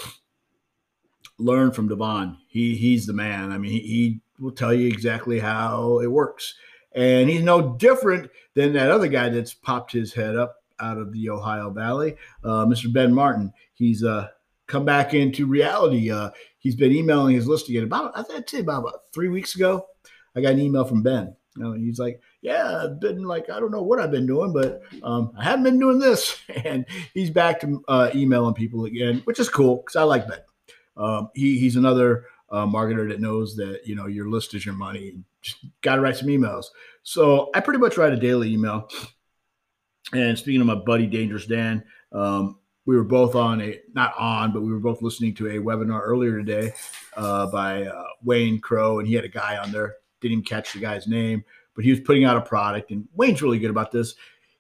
learn 1.39 1.72
from 1.72 1.88
Devon. 1.88 2.38
He, 2.50 2.75
he's 2.75 3.06
the 3.06 3.13
man. 3.13 3.53
I 3.53 3.58
mean, 3.58 3.72
he, 3.72 3.80
he 3.80 4.22
will 4.40 4.52
tell 4.52 4.74
you 4.74 4.88
exactly 4.88 5.40
how 5.40 6.00
it 6.00 6.08
works. 6.08 6.56
And 6.96 7.30
he's 7.30 7.42
no 7.42 7.75
different 7.75 8.30
than 8.54 8.74
that 8.74 8.92
other 8.92 9.08
guy 9.08 9.30
that's 9.30 9.54
popped 9.54 9.92
his 9.92 10.13
head 10.13 10.36
up 10.36 10.58
out 10.80 10.98
of 10.98 11.12
the 11.12 11.30
Ohio 11.30 11.70
Valley, 11.70 12.16
uh, 12.44 12.66
Mr. 12.66 12.92
Ben 12.92 13.13
Martin. 13.13 13.52
He's 13.74 14.04
uh, 14.04 14.28
come 14.68 14.86
back 14.86 15.13
into 15.13 15.46
reality. 15.46 16.12
Uh, 16.12 16.32
he's 16.60 16.75
been 16.75 16.92
emailing 16.92 17.36
his 17.36 17.48
list 17.48 17.70
again. 17.70 17.84
About 17.84 18.18
I'd 18.18 18.50
say 18.50 18.60
about, 18.60 18.82
about 18.82 19.02
three 19.13 19.30
weeks 19.30 19.56
ago, 19.56 19.88
I 20.36 20.42
got 20.42 20.54
an 20.54 20.60
email 20.60 20.86
from 20.86 21.04
Ben. 21.04 21.36
You 21.56 21.63
know, 21.63 21.74
he's 21.74 22.00
like, 22.00 22.22
"Yeah, 22.42 22.84
I've 22.84 23.00
been 23.00 23.24
like 23.24 23.50
I 23.50 23.60
don't 23.60 23.72
know 23.72 23.84
what 23.84 24.00
I've 24.00 24.12
been 24.12 24.25
doing, 24.25 24.54
but 24.54 24.82
um, 25.04 25.32
I 25.38 25.44
haven't 25.44 25.63
been 25.63 25.80
doing 25.80 26.00
this." 26.00 26.38
And 26.66 26.86
he's 27.13 27.30
back 27.30 27.60
to 27.62 27.84
uh, 27.88 28.10
emailing 28.16 28.54
people 28.54 28.86
again, 28.86 29.22
which 29.25 29.40
is 29.40 29.50
cool 29.50 29.78
because 29.78 29.96
I 29.96 30.04
like 30.04 30.28
Ben. 30.28 30.40
Um, 30.96 31.30
he, 31.34 31.60
he's 31.60 31.75
another 31.75 32.25
uh, 32.53 32.67
marketer 32.67 33.10
that 33.10 33.19
knows 33.19 33.55
that 33.55 33.81
you 33.83 33.95
know 33.95 34.05
your 34.05 34.29
list 34.29 34.53
is 34.53 34.65
your 34.65 34.75
money. 34.75 35.15
Just 35.41 35.57
got 35.81 35.95
to 35.95 36.01
write 36.01 36.15
some 36.15 36.27
emails. 36.29 36.67
So 37.01 37.50
I 37.53 37.60
pretty 37.60 37.79
much 37.79 37.98
write 37.98 38.13
a 38.13 38.17
daily 38.17 38.53
email. 38.53 38.88
And 40.13 40.38
speaking 40.38 40.62
of 40.62 40.67
my 40.67 40.75
buddy 40.75 41.07
Dangerous 41.07 41.48
Dan, 41.48 41.83
um, 42.12 42.60
we 42.86 42.95
were 42.95 43.03
both 43.03 43.36
on 43.36 43.60
a 43.62 43.79
not 43.95 44.13
on, 44.17 44.53
but 44.53 44.62
we 44.62 44.72
were 44.72 44.79
both 44.79 45.01
listening 45.01 45.33
to 45.36 45.48
a 45.48 45.55
webinar 45.55 46.01
earlier 46.03 46.38
today 46.38 46.74
uh, 47.17 47.48
by 47.48 47.86
uh, 47.86 48.03
Wayne 48.24 48.60
Crowe, 48.62 49.00
and 49.00 49.07
he 49.07 49.15
had 49.15 49.25
a 49.25 49.29
guy 49.29 49.57
on 49.57 49.72
there. 49.72 49.95
Didn't 50.22 50.33
even 50.33 50.45
catch 50.45 50.74
the 50.74 50.79
guy's 50.79 51.07
name, 51.07 51.43
but 51.75 51.83
he 51.83 51.89
was 51.89 52.01
putting 52.01 52.24
out 52.24 52.38
a 52.38 52.41
product, 52.41 52.91
and 52.91 53.07
Wayne's 53.15 53.41
really 53.41 53.60
good 53.60 53.72
about 53.72 53.91
this. 53.91 54.15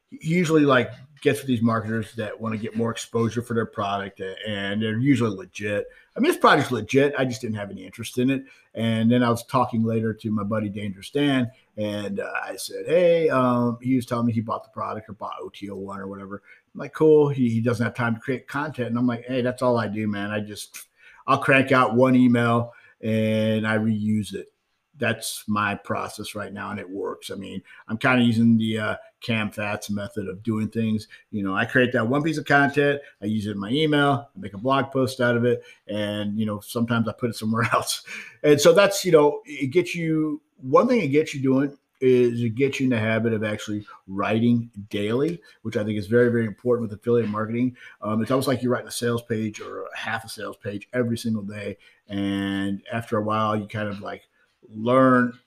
He 0.09 0.33
usually 0.33 0.65
like 0.65 0.91
gets 1.21 1.39
with 1.39 1.47
these 1.47 1.61
marketers 1.61 2.13
that 2.15 2.39
want 2.39 2.53
to 2.53 2.59
get 2.59 2.75
more 2.75 2.91
exposure 2.91 3.41
for 3.41 3.53
their 3.53 3.65
product, 3.65 4.21
and 4.47 4.81
they're 4.81 4.97
usually 4.97 5.35
legit. 5.35 5.85
I 6.15 6.19
mean, 6.19 6.31
this 6.31 6.39
project's 6.39 6.71
legit. 6.71 7.15
I 7.17 7.25
just 7.25 7.41
didn't 7.41 7.55
have 7.55 7.71
any 7.71 7.85
interest 7.85 8.19
in 8.19 8.29
it. 8.29 8.43
And 8.75 9.11
then 9.11 9.23
I 9.23 9.29
was 9.29 9.43
talking 9.45 9.83
later 9.83 10.13
to 10.13 10.31
my 10.31 10.43
buddy 10.43 10.69
Dangerous 10.69 11.09
Dan, 11.09 11.51
and 11.75 12.19
uh, 12.19 12.31
I 12.43 12.55
said, 12.55 12.85
"Hey," 12.85 13.29
um, 13.29 13.79
he 13.81 13.95
was 13.95 14.05
telling 14.05 14.27
me 14.27 14.33
he 14.33 14.41
bought 14.41 14.63
the 14.63 14.69
product 14.69 15.09
or 15.09 15.13
bought 15.13 15.41
OTO 15.41 15.75
one 15.75 15.99
or 15.99 16.07
whatever. 16.07 16.43
I'm 16.73 16.79
like, 16.79 16.93
"Cool." 16.93 17.29
He, 17.29 17.49
he 17.49 17.61
doesn't 17.61 17.83
have 17.83 17.95
time 17.95 18.15
to 18.15 18.21
create 18.21 18.47
content, 18.47 18.89
and 18.89 18.97
I'm 18.97 19.07
like, 19.07 19.25
"Hey, 19.25 19.41
that's 19.41 19.61
all 19.61 19.77
I 19.77 19.87
do, 19.87 20.07
man. 20.07 20.31
I 20.31 20.39
just 20.39 20.87
I'll 21.25 21.39
crank 21.39 21.71
out 21.71 21.95
one 21.95 22.15
email 22.15 22.73
and 23.01 23.67
I 23.67 23.77
reuse 23.77 24.35
it." 24.35 24.52
That's 24.97 25.43
my 25.47 25.73
process 25.73 26.35
right 26.35 26.53
now 26.53 26.69
and 26.69 26.79
it 26.79 26.89
works 26.89 27.31
i 27.31 27.35
mean 27.35 27.61
i'm 27.87 27.97
kind 27.97 28.21
of 28.21 28.27
using 28.27 28.57
the 28.57 28.77
uh, 28.77 28.95
cam 29.21 29.49
fats 29.49 29.89
method 29.89 30.27
of 30.27 30.43
doing 30.43 30.67
things 30.67 31.07
you 31.31 31.43
know 31.43 31.55
i 31.55 31.65
create 31.65 31.91
that 31.91 32.07
one 32.07 32.21
piece 32.21 32.37
of 32.37 32.45
content 32.45 33.01
i 33.21 33.25
use 33.25 33.47
it 33.47 33.51
in 33.51 33.59
my 33.59 33.69
email 33.69 34.29
i 34.35 34.39
make 34.39 34.53
a 34.53 34.57
blog 34.57 34.91
post 34.91 35.19
out 35.19 35.35
of 35.35 35.45
it 35.45 35.63
and 35.87 36.37
you 36.37 36.45
know 36.45 36.59
sometimes 36.59 37.07
i 37.07 37.13
put 37.13 37.29
it 37.29 37.35
somewhere 37.35 37.67
else 37.73 38.03
and 38.43 38.59
so 38.59 38.73
that's 38.73 39.03
you 39.03 39.11
know 39.11 39.41
it 39.45 39.67
gets 39.67 39.95
you 39.95 40.41
one 40.57 40.87
thing 40.87 41.01
it 41.01 41.07
gets 41.07 41.33
you 41.33 41.41
doing 41.41 41.75
is 42.03 42.43
it 42.43 42.55
gets 42.55 42.81
you 42.81 42.85
in 42.85 42.89
the 42.89 42.99
habit 42.99 43.31
of 43.31 43.45
actually 43.45 43.85
writing 44.07 44.69
daily, 44.89 45.41
which 45.61 45.77
I 45.77 45.85
think 45.85 45.97
is 45.97 46.07
very, 46.07 46.29
very 46.29 46.45
important 46.45 46.89
with 46.89 46.99
affiliate 46.99 47.29
marketing. 47.29 47.77
Um, 48.01 48.21
it's 48.21 48.29
almost 48.29 48.49
like 48.49 48.61
you're 48.61 48.73
writing 48.73 48.89
a 48.89 48.91
sales 48.91 49.21
page 49.21 49.61
or 49.61 49.87
half 49.95 50.25
a 50.25 50.29
sales 50.29 50.57
page 50.57 50.89
every 50.91 51.17
single 51.17 51.43
day. 51.43 51.77
And 52.09 52.81
after 52.91 53.17
a 53.17 53.23
while, 53.23 53.55
you 53.55 53.67
kind 53.67 53.87
of 53.87 54.01
like 54.01 54.27
learn 54.69 55.37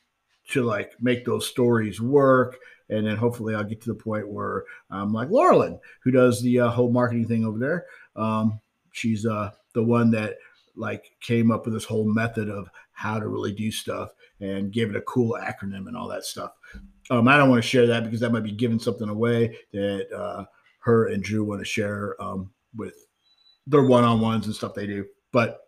to 0.51 0.63
like 0.65 0.93
make 1.01 1.25
those 1.25 1.47
stories 1.47 2.01
work. 2.01 2.57
And 2.89 3.07
then 3.07 3.17
hopefully 3.17 3.55
I'll 3.55 3.65
get 3.65 3.81
to 3.83 3.89
the 3.89 3.99
point 3.99 4.29
where 4.29 4.65
I'm 4.91 5.13
like 5.13 5.29
Laurelyn, 5.29 5.81
who 6.03 6.13
does 6.13 6.41
the 6.41 6.61
uh, 6.61 6.69
whole 6.69 6.91
marketing 6.91 7.27
thing 7.27 7.45
over 7.45 7.59
there. 7.59 7.87
Um, 8.15 8.61
she's 8.93 9.27
uh, 9.27 9.51
the 9.75 9.83
one 9.83 10.11
that 10.13 10.37
like 10.77 11.11
came 11.21 11.51
up 11.51 11.65
with 11.65 11.75
this 11.75 11.85
whole 11.85 12.05
method 12.05 12.49
of 12.49 12.69
how 12.93 13.19
to 13.19 13.29
really 13.29 13.53
do 13.53 13.71
stuff 13.71 14.11
and 14.41 14.73
gave 14.73 14.91
it 14.91 14.97
a 14.97 15.03
cool 15.03 15.37
acronym 15.41 15.89
and 15.89 15.97
all 15.97 16.09
that 16.09 16.25
stuff. 16.25 16.53
Um, 17.11 17.29
I 17.29 17.37
don't 17.37 17.49
want 17.51 17.63
to 17.63 17.69
share 17.69 17.87
that 17.87 18.05
because 18.05 18.21
that 18.21 18.33
might 18.33 18.43
be 18.43 18.53
giving 18.53 18.79
something 18.79 19.09
away 19.09 19.59
that 19.73 20.13
uh, 20.13 20.45
her 20.81 21.09
and 21.09 21.23
Drew 21.23 21.45
want 21.45 21.61
to 21.61 21.65
share 21.65 22.21
um, 22.23 22.51
with 22.77 22.95
their 23.67 23.83
one-on-ones 23.83 24.47
and 24.47 24.55
stuff 24.55 24.75
they 24.75 24.87
do. 24.87 25.07
But 25.33 25.61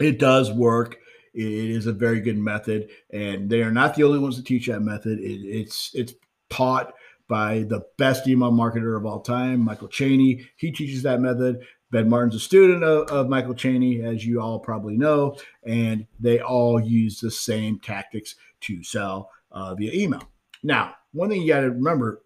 it 0.00 0.18
does 0.18 0.52
work. 0.52 0.98
It 1.36 1.70
is 1.70 1.86
a 1.86 1.92
very 1.92 2.20
good 2.20 2.38
method, 2.38 2.88
and 3.10 3.50
they 3.50 3.62
are 3.62 3.70
not 3.70 3.94
the 3.94 4.04
only 4.04 4.18
ones 4.18 4.36
to 4.36 4.42
teach 4.42 4.68
that 4.68 4.80
method. 4.80 5.18
It, 5.18 5.42
it's 5.44 5.90
it's 5.94 6.14
taught 6.48 6.94
by 7.28 7.64
the 7.64 7.84
best 7.98 8.26
email 8.26 8.52
marketer 8.52 8.96
of 8.96 9.04
all 9.04 9.20
time, 9.20 9.60
Michael 9.60 9.88
Cheney. 9.88 10.48
He 10.56 10.72
teaches 10.72 11.02
that 11.02 11.20
method. 11.20 11.60
Ben 11.90 12.08
Martin's 12.08 12.36
a 12.36 12.40
student 12.40 12.82
of, 12.82 13.08
of, 13.10 13.28
Michael 13.28 13.54
Cheney, 13.54 14.02
as 14.02 14.26
you 14.26 14.40
all 14.40 14.58
probably 14.58 14.96
know, 14.96 15.36
and 15.64 16.06
they 16.18 16.40
all 16.40 16.80
use 16.80 17.20
the 17.20 17.30
same 17.30 17.78
tactics 17.78 18.34
to 18.62 18.82
sell 18.82 19.30
uh, 19.52 19.74
via 19.74 19.92
email. 19.92 20.22
Now, 20.62 20.94
one 21.12 21.28
thing 21.28 21.42
you 21.42 21.48
got 21.48 21.60
to 21.60 21.70
remember 21.70 22.22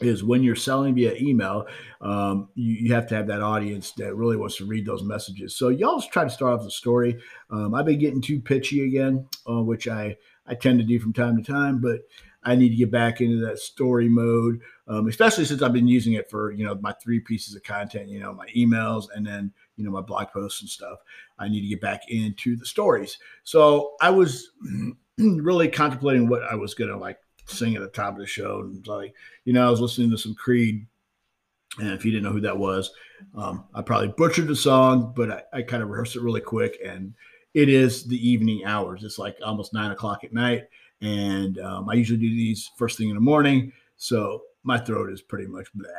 is 0.00 0.22
when 0.22 0.42
you're 0.42 0.56
selling 0.56 0.94
via 0.94 1.14
email, 1.14 1.66
um, 2.00 2.48
you, 2.54 2.74
you, 2.74 2.94
have 2.94 3.06
to 3.08 3.14
have 3.14 3.26
that 3.26 3.40
audience 3.40 3.92
that 3.92 4.14
really 4.14 4.36
wants 4.36 4.56
to 4.56 4.66
read 4.66 4.84
those 4.84 5.02
messages. 5.02 5.56
So 5.56 5.68
y'all 5.68 6.02
try 6.02 6.24
to 6.24 6.30
start 6.30 6.52
off 6.52 6.64
the 6.64 6.70
story. 6.70 7.18
Um, 7.50 7.74
I've 7.74 7.86
been 7.86 7.98
getting 7.98 8.20
too 8.20 8.40
pitchy 8.40 8.84
again, 8.84 9.26
uh, 9.48 9.62
which 9.62 9.88
I 9.88 10.16
I 10.46 10.54
tend 10.54 10.78
to 10.78 10.84
do 10.84 11.00
from 11.00 11.12
time 11.12 11.36
to 11.36 11.42
time, 11.42 11.80
but 11.80 12.00
I 12.44 12.54
need 12.54 12.68
to 12.68 12.76
get 12.76 12.92
back 12.92 13.20
into 13.20 13.44
that 13.44 13.58
story 13.58 14.08
mode, 14.08 14.60
um, 14.86 15.08
especially 15.08 15.44
since 15.44 15.62
I've 15.62 15.72
been 15.72 15.88
using 15.88 16.12
it 16.12 16.30
for 16.30 16.52
you 16.52 16.64
know 16.64 16.76
my 16.76 16.92
three 17.02 17.18
pieces 17.18 17.56
of 17.56 17.62
content, 17.64 18.08
you 18.08 18.20
know 18.20 18.32
my 18.32 18.46
emails 18.56 19.06
and 19.14 19.26
then 19.26 19.52
you 19.76 19.84
know 19.84 19.90
my 19.90 20.00
blog 20.00 20.28
posts 20.28 20.60
and 20.60 20.70
stuff. 20.70 21.00
I 21.38 21.48
need 21.48 21.62
to 21.62 21.68
get 21.68 21.80
back 21.80 22.02
into 22.08 22.56
the 22.56 22.66
stories. 22.66 23.18
So 23.42 23.94
I 24.00 24.10
was 24.10 24.50
really 25.18 25.68
contemplating 25.68 26.28
what 26.28 26.44
I 26.44 26.54
was 26.54 26.74
gonna 26.74 26.96
like 26.96 27.18
sing 27.46 27.76
at 27.76 27.82
the 27.82 27.88
top 27.88 28.14
of 28.14 28.20
the 28.20 28.26
show. 28.26 28.60
And 28.60 28.78
it's 28.78 28.88
like, 28.88 29.14
you 29.44 29.52
know, 29.52 29.66
I 29.66 29.70
was 29.70 29.80
listening 29.80 30.10
to 30.10 30.18
some 30.18 30.34
Creed. 30.34 30.86
And 31.78 31.90
if 31.90 32.04
you 32.04 32.10
didn't 32.10 32.24
know 32.24 32.32
who 32.32 32.40
that 32.40 32.58
was, 32.58 32.90
um, 33.34 33.64
I 33.74 33.82
probably 33.82 34.08
butchered 34.08 34.48
the 34.48 34.56
song, 34.56 35.12
but 35.14 35.30
I, 35.30 35.42
I 35.58 35.62
kind 35.62 35.82
of 35.82 35.90
rehearsed 35.90 36.16
it 36.16 36.22
really 36.22 36.40
quick. 36.40 36.78
And 36.84 37.14
it 37.54 37.68
is 37.68 38.04
the 38.04 38.28
evening 38.28 38.64
hours. 38.64 39.04
It's 39.04 39.18
like 39.18 39.36
almost 39.44 39.74
nine 39.74 39.90
o'clock 39.90 40.24
at 40.24 40.32
night. 40.32 40.64
And 41.00 41.58
um, 41.60 41.88
I 41.88 41.94
usually 41.94 42.18
do 42.18 42.28
these 42.28 42.70
first 42.76 42.98
thing 42.98 43.08
in 43.08 43.14
the 43.14 43.20
morning. 43.20 43.72
So 43.96 44.42
my 44.62 44.78
throat 44.78 45.12
is 45.12 45.22
pretty 45.22 45.46
much 45.46 45.72
blah 45.74 45.90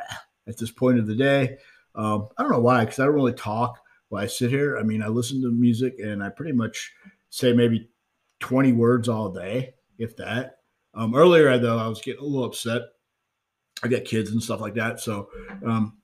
at 0.46 0.56
this 0.56 0.70
point 0.70 0.98
of 0.98 1.06
the 1.06 1.14
day. 1.14 1.58
Um, 1.94 2.28
I 2.36 2.42
don't 2.42 2.52
know 2.52 2.60
why, 2.60 2.84
because 2.84 2.98
I 2.98 3.04
don't 3.04 3.14
really 3.14 3.32
talk 3.32 3.78
while 4.08 4.22
I 4.22 4.26
sit 4.26 4.50
here. 4.50 4.78
I 4.78 4.82
mean, 4.82 5.02
I 5.02 5.08
listen 5.08 5.42
to 5.42 5.50
music 5.50 5.96
and 5.98 6.22
I 6.22 6.28
pretty 6.28 6.52
much 6.52 6.92
say 7.30 7.52
maybe 7.52 7.88
20 8.40 8.72
words 8.72 9.08
all 9.08 9.30
day, 9.30 9.74
if 9.98 10.16
that. 10.16 10.57
Um, 10.98 11.14
earlier, 11.14 11.56
though, 11.58 11.78
I 11.78 11.86
was 11.86 12.00
getting 12.00 12.22
a 12.22 12.26
little 12.26 12.44
upset. 12.44 12.82
I 13.82 13.88
got 13.88 14.04
kids 14.04 14.32
and 14.32 14.42
stuff 14.42 14.60
like 14.60 14.74
that. 14.74 15.00
So, 15.00 15.30
um, 15.64 15.96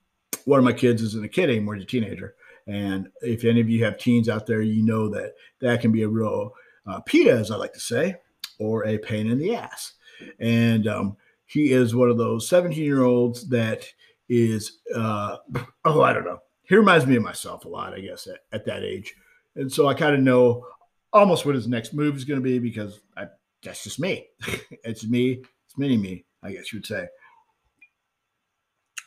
one 0.45 0.59
of 0.59 0.65
my 0.65 0.73
kids 0.73 1.03
isn't 1.03 1.25
a 1.25 1.29
kid 1.29 1.51
anymore; 1.51 1.75
he's 1.75 1.83
a 1.83 1.87
teenager. 1.87 2.37
And 2.67 3.09
if 3.21 3.45
any 3.45 3.61
of 3.61 3.69
you 3.69 3.85
have 3.85 3.99
teens 3.99 4.29
out 4.29 4.47
there, 4.47 4.63
you 4.63 4.83
know 4.83 5.09
that 5.09 5.35
that 5.61 5.81
can 5.81 5.91
be 5.91 6.03
a 6.03 6.09
real 6.09 6.55
uh, 6.87 7.01
PETA, 7.01 7.33
as 7.33 7.51
I 7.51 7.57
like 7.57 7.73
to 7.75 7.81
say, 7.81 8.17
or 8.59 8.87
a 8.87 8.97
pain 8.97 9.29
in 9.29 9.39
the 9.39 9.57
ass. 9.57 9.95
And 10.39 10.87
um, 10.87 11.17
he 11.47 11.73
is 11.73 11.95
one 11.95 12.09
of 12.09 12.17
those 12.17 12.49
17 12.49 12.83
year 12.83 13.03
olds 13.03 13.49
that 13.49 13.85
is, 14.29 14.79
uh, 14.95 15.39
oh, 15.85 16.03
I 16.03 16.13
don't 16.13 16.25
know. 16.25 16.39
He 16.63 16.77
reminds 16.77 17.07
me 17.07 17.17
of 17.17 17.23
myself 17.23 17.65
a 17.65 17.69
lot, 17.69 17.93
I 17.93 18.01
guess, 18.01 18.27
at, 18.27 18.39
at 18.53 18.65
that 18.67 18.83
age. 18.83 19.15
And 19.57 19.71
so 19.71 19.87
I 19.87 19.95
kind 19.95 20.15
of 20.15 20.21
know 20.21 20.67
almost 21.13 21.45
what 21.45 21.55
his 21.55 21.69
next 21.69 21.93
move 21.93 22.17
is 22.17 22.25
going 22.25 22.41
to 22.41 22.45
be 22.45 22.59
because 22.59 23.01
I 23.17 23.27
that's 23.65 23.85
just 23.85 24.01
me. 24.01 24.27
it's 24.85 25.07
me. 25.07 25.43
It's 25.67 25.79
mini 25.79 25.97
me, 25.97 26.25
I 26.43 26.53
guess 26.53 26.73
you 26.73 26.79
would 26.79 26.87
say. 26.87 27.07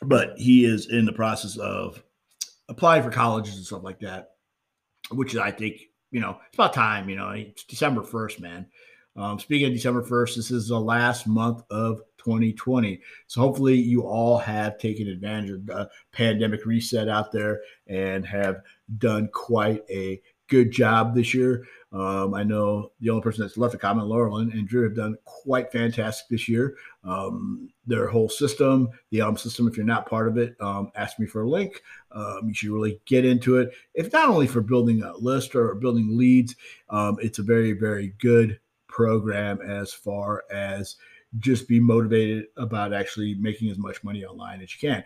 But 0.02 0.34
he 0.36 0.64
is 0.64 0.90
in 0.90 1.06
the 1.06 1.12
process 1.12 1.56
of 1.56 2.02
applying 2.68 3.02
for 3.02 3.10
colleges 3.10 3.56
and 3.56 3.64
stuff 3.64 3.82
like 3.82 4.00
that, 4.00 4.30
which 5.10 5.36
I 5.36 5.50
think, 5.50 5.80
you 6.10 6.20
know, 6.20 6.38
it's 6.46 6.54
about 6.54 6.74
time, 6.74 7.08
you 7.08 7.16
know, 7.16 7.30
it's 7.30 7.64
December 7.64 8.02
1st, 8.02 8.40
man. 8.40 8.66
Um, 9.16 9.38
speaking 9.40 9.66
of 9.66 9.74
December 9.74 10.02
1st, 10.02 10.36
this 10.36 10.50
is 10.52 10.68
the 10.68 10.78
last 10.78 11.26
month 11.26 11.62
of 11.70 12.02
2020. 12.18 13.00
So 13.26 13.40
hopefully 13.40 13.74
you 13.74 14.02
all 14.02 14.38
have 14.38 14.78
taken 14.78 15.08
advantage 15.08 15.50
of 15.50 15.66
the 15.66 15.90
pandemic 16.12 16.64
reset 16.64 17.08
out 17.08 17.32
there 17.32 17.60
and 17.88 18.24
have 18.24 18.60
done 18.98 19.28
quite 19.32 19.82
a 19.90 20.20
good 20.48 20.70
job 20.70 21.14
this 21.14 21.34
year. 21.34 21.64
Um, 21.90 22.34
I 22.34 22.42
know 22.42 22.92
the 23.00 23.10
only 23.10 23.22
person 23.22 23.42
that's 23.42 23.56
left 23.56 23.74
a 23.74 23.78
comment, 23.78 24.08
Laurelyn, 24.08 24.52
and 24.52 24.68
Drew, 24.68 24.82
have 24.82 24.94
done 24.94 25.16
quite 25.24 25.72
fantastic 25.72 26.28
this 26.28 26.48
year. 26.48 26.76
Um, 27.02 27.70
their 27.86 28.08
whole 28.08 28.28
system, 28.28 28.90
the 29.10 29.20
Elm 29.20 29.36
system. 29.36 29.66
If 29.66 29.76
you're 29.76 29.86
not 29.86 30.08
part 30.08 30.28
of 30.28 30.36
it, 30.36 30.54
um, 30.60 30.92
ask 30.96 31.18
me 31.18 31.26
for 31.26 31.42
a 31.42 31.48
link. 31.48 31.82
Um, 32.12 32.42
you 32.48 32.54
should 32.54 32.70
really 32.70 33.00
get 33.06 33.24
into 33.24 33.56
it. 33.56 33.70
If 33.94 34.12
not 34.12 34.28
only 34.28 34.46
for 34.46 34.60
building 34.60 35.02
a 35.02 35.16
list 35.16 35.54
or 35.54 35.74
building 35.76 36.16
leads, 36.18 36.56
um, 36.90 37.16
it's 37.20 37.38
a 37.38 37.42
very, 37.42 37.72
very 37.72 38.14
good 38.18 38.60
program 38.88 39.60
as 39.62 39.92
far 39.92 40.44
as 40.50 40.96
just 41.38 41.68
be 41.68 41.78
motivated 41.78 42.46
about 42.56 42.92
actually 42.92 43.34
making 43.34 43.70
as 43.70 43.78
much 43.78 44.02
money 44.02 44.24
online 44.24 44.60
as 44.60 44.72
you 44.74 44.88
can. 44.88 45.04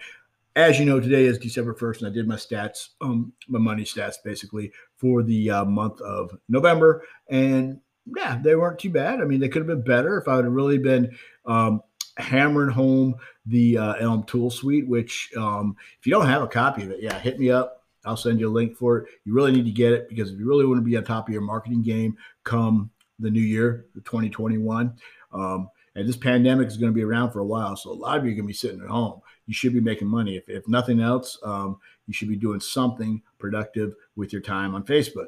As 0.54 0.78
you 0.78 0.84
know, 0.84 1.00
today 1.00 1.24
is 1.24 1.38
December 1.38 1.72
1st, 1.72 1.98
and 1.98 2.08
I 2.08 2.10
did 2.10 2.28
my 2.28 2.34
stats, 2.34 2.90
um, 3.00 3.32
my 3.48 3.58
money 3.58 3.84
stats 3.84 4.16
basically 4.22 4.70
for 4.96 5.22
the 5.22 5.50
uh, 5.50 5.64
month 5.64 5.98
of 6.02 6.36
November. 6.46 7.04
And 7.30 7.80
yeah, 8.16 8.38
they 8.42 8.54
weren't 8.54 8.78
too 8.78 8.90
bad. 8.90 9.20
I 9.20 9.24
mean, 9.24 9.40
they 9.40 9.48
could 9.48 9.60
have 9.60 9.66
been 9.66 9.82
better 9.82 10.18
if 10.18 10.28
I 10.28 10.36
would 10.36 10.44
have 10.44 10.52
really 10.52 10.76
been 10.76 11.16
um, 11.46 11.82
hammering 12.18 12.70
home 12.70 13.14
the 13.46 13.78
uh, 13.78 13.94
Elm 13.94 14.24
tool 14.24 14.50
suite, 14.50 14.86
which 14.86 15.30
um, 15.38 15.74
if 15.98 16.06
you 16.06 16.12
don't 16.12 16.26
have 16.26 16.42
a 16.42 16.48
copy 16.48 16.82
of 16.82 16.90
it, 16.90 17.00
yeah, 17.00 17.18
hit 17.18 17.38
me 17.38 17.50
up. 17.50 17.84
I'll 18.04 18.16
send 18.16 18.38
you 18.38 18.48
a 18.48 18.52
link 18.52 18.76
for 18.76 18.98
it. 18.98 19.08
You 19.24 19.32
really 19.32 19.52
need 19.52 19.64
to 19.64 19.70
get 19.70 19.92
it 19.92 20.08
because 20.10 20.32
if 20.32 20.38
you 20.38 20.46
really 20.46 20.66
want 20.66 20.78
to 20.78 20.84
be 20.84 20.98
on 20.98 21.04
top 21.04 21.28
of 21.28 21.32
your 21.32 21.42
marketing 21.42 21.82
game 21.82 22.18
come 22.44 22.90
the 23.18 23.30
new 23.30 23.40
year, 23.40 23.86
2021, 23.94 24.92
um, 25.32 25.70
and 25.94 26.08
this 26.08 26.16
pandemic 26.16 26.66
is 26.66 26.76
going 26.76 26.92
to 26.92 26.96
be 26.96 27.04
around 27.04 27.30
for 27.30 27.40
a 27.40 27.46
while. 27.46 27.76
So 27.76 27.90
a 27.90 27.92
lot 27.92 28.18
of 28.18 28.24
you 28.24 28.32
are 28.32 28.34
going 28.34 28.44
to 28.44 28.48
be 28.48 28.52
sitting 28.52 28.80
at 28.82 28.88
home. 28.88 29.20
You 29.46 29.54
should 29.54 29.72
be 29.72 29.80
making 29.80 30.08
money. 30.08 30.36
If, 30.36 30.48
if 30.48 30.68
nothing 30.68 31.00
else, 31.00 31.38
um, 31.42 31.78
you 32.06 32.14
should 32.14 32.28
be 32.28 32.36
doing 32.36 32.60
something 32.60 33.22
productive 33.38 33.94
with 34.16 34.32
your 34.32 34.42
time 34.42 34.74
on 34.74 34.84
Facebook. 34.84 35.26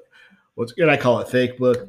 What's 0.54 0.72
good? 0.72 0.88
I 0.88 0.96
call 0.96 1.20
it 1.20 1.28
fake 1.28 1.58
book. 1.58 1.88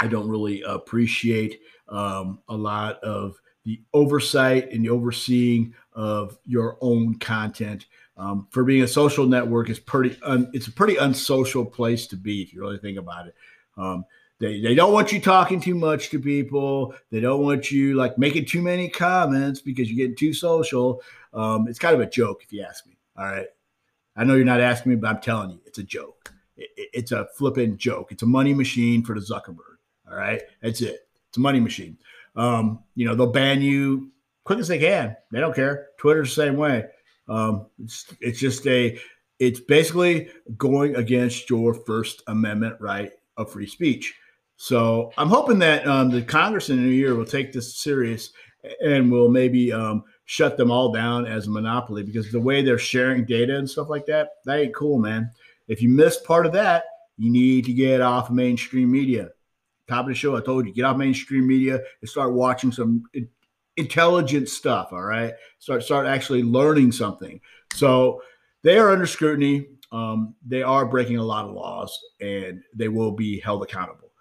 I 0.00 0.06
don't 0.06 0.28
really 0.28 0.62
appreciate 0.62 1.60
um, 1.88 2.40
a 2.48 2.56
lot 2.56 3.02
of 3.02 3.40
the 3.64 3.80
oversight 3.92 4.72
and 4.72 4.84
the 4.84 4.90
overseeing 4.90 5.74
of 5.92 6.38
your 6.44 6.78
own 6.80 7.18
content. 7.18 7.86
Um, 8.16 8.46
for 8.50 8.62
being 8.62 8.82
a 8.82 8.88
social 8.88 9.26
network, 9.26 9.70
is 9.70 9.78
pretty. 9.78 10.16
Un, 10.22 10.50
it's 10.52 10.66
a 10.66 10.72
pretty 10.72 10.96
unsocial 10.96 11.64
place 11.64 12.06
to 12.08 12.16
be 12.16 12.42
if 12.42 12.52
you 12.52 12.60
really 12.60 12.78
think 12.78 12.98
about 12.98 13.26
it. 13.26 13.34
Um, 13.76 14.04
they, 14.42 14.60
they 14.60 14.74
don't 14.74 14.92
want 14.92 15.12
you 15.12 15.20
talking 15.20 15.60
too 15.60 15.76
much 15.76 16.10
to 16.10 16.18
people. 16.18 16.96
They 17.12 17.20
don't 17.20 17.42
want 17.42 17.70
you 17.70 17.94
like 17.94 18.18
making 18.18 18.46
too 18.46 18.60
many 18.60 18.88
comments 18.88 19.60
because 19.60 19.88
you're 19.88 19.96
getting 19.96 20.16
too 20.16 20.34
social. 20.34 21.00
Um, 21.32 21.68
it's 21.68 21.78
kind 21.78 21.94
of 21.94 22.00
a 22.00 22.10
joke 22.10 22.42
if 22.42 22.52
you 22.52 22.64
ask 22.68 22.84
me. 22.84 22.98
All 23.16 23.24
right. 23.24 23.46
I 24.16 24.24
know 24.24 24.34
you're 24.34 24.44
not 24.44 24.60
asking 24.60 24.90
me, 24.90 24.96
but 24.96 25.08
I'm 25.08 25.20
telling 25.20 25.50
you, 25.50 25.60
it's 25.64 25.78
a 25.78 25.84
joke. 25.84 26.34
It, 26.56 26.70
it, 26.76 26.90
it's 26.92 27.12
a 27.12 27.28
flipping 27.36 27.76
joke. 27.76 28.10
It's 28.10 28.24
a 28.24 28.26
money 28.26 28.52
machine 28.52 29.04
for 29.04 29.14
the 29.14 29.20
Zuckerberg. 29.20 29.78
All 30.10 30.16
right. 30.16 30.42
That's 30.60 30.80
it. 30.80 31.08
It's 31.28 31.36
a 31.36 31.40
money 31.40 31.60
machine. 31.60 31.96
Um, 32.34 32.80
you 32.96 33.06
know, 33.06 33.14
they'll 33.14 33.30
ban 33.30 33.62
you 33.62 34.10
quick 34.42 34.58
as 34.58 34.66
they 34.66 34.80
can. 34.80 35.16
They 35.30 35.38
don't 35.38 35.54
care. 35.54 35.90
Twitter's 35.98 36.34
the 36.34 36.42
same 36.42 36.56
way. 36.56 36.86
Um, 37.28 37.66
it's, 37.80 38.12
it's 38.20 38.40
just 38.40 38.66
a, 38.66 38.98
it's 39.38 39.60
basically 39.60 40.30
going 40.56 40.96
against 40.96 41.48
your 41.48 41.74
First 41.74 42.24
Amendment 42.26 42.80
right 42.80 43.12
of 43.36 43.52
free 43.52 43.68
speech. 43.68 44.16
So 44.62 45.10
I'm 45.18 45.28
hoping 45.28 45.58
that 45.58 45.84
um, 45.88 46.08
the 46.08 46.22
Congress 46.22 46.70
in 46.70 46.78
a 46.78 46.88
year 46.88 47.16
will 47.16 47.24
take 47.24 47.52
this 47.52 47.74
serious 47.78 48.30
and 48.80 49.10
will 49.10 49.28
maybe 49.28 49.72
um, 49.72 50.04
shut 50.26 50.56
them 50.56 50.70
all 50.70 50.92
down 50.92 51.26
as 51.26 51.48
a 51.48 51.50
monopoly 51.50 52.04
because 52.04 52.30
the 52.30 52.38
way 52.38 52.62
they're 52.62 52.78
sharing 52.78 53.24
data 53.24 53.56
and 53.56 53.68
stuff 53.68 53.88
like 53.88 54.06
that, 54.06 54.28
that 54.44 54.60
ain't 54.60 54.72
cool, 54.72 55.00
man. 55.00 55.28
If 55.66 55.82
you 55.82 55.88
missed 55.88 56.24
part 56.24 56.46
of 56.46 56.52
that, 56.52 56.84
you 57.18 57.28
need 57.28 57.64
to 57.64 57.72
get 57.72 58.00
off 58.00 58.28
of 58.28 58.36
mainstream 58.36 58.88
media. 58.88 59.30
Top 59.88 60.04
of 60.04 60.10
the 60.10 60.14
show, 60.14 60.36
I 60.36 60.40
told 60.40 60.64
you, 60.64 60.72
get 60.72 60.84
off 60.84 60.96
mainstream 60.96 61.44
media 61.44 61.80
and 62.00 62.08
start 62.08 62.32
watching 62.32 62.70
some 62.70 63.02
intelligent 63.76 64.48
stuff. 64.48 64.90
All 64.92 65.02
right, 65.02 65.34
start 65.58 65.82
start 65.82 66.06
actually 66.06 66.44
learning 66.44 66.92
something. 66.92 67.40
So 67.74 68.22
they 68.62 68.78
are 68.78 68.92
under 68.92 69.06
scrutiny. 69.06 69.66
Um, 69.90 70.36
they 70.46 70.62
are 70.62 70.86
breaking 70.86 71.16
a 71.16 71.24
lot 71.24 71.46
of 71.46 71.52
laws, 71.52 71.98
and 72.20 72.62
they 72.76 72.86
will 72.86 73.10
be 73.10 73.40
held 73.40 73.64
accountable. 73.64 74.11